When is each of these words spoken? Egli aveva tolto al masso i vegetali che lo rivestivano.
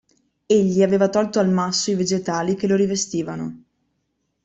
Egli 0.47 0.81
aveva 0.81 1.09
tolto 1.09 1.37
al 1.37 1.51
masso 1.51 1.91
i 1.91 1.95
vegetali 1.95 2.55
che 2.55 2.65
lo 2.65 2.75
rivestivano. 2.75 3.63